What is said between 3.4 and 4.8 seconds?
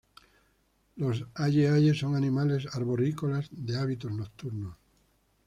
de hábitos nocturnos.